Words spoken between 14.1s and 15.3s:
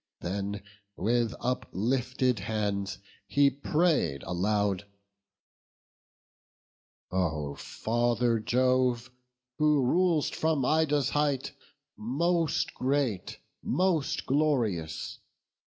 glorious!